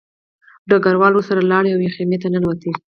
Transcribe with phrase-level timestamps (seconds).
[0.69, 2.61] ډګروال ورسره لاړ او یوې خیمې ته ننوت